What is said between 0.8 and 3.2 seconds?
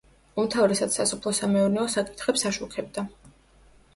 სასოფლო-სამეურნეო საკითხებს აშუქებდა.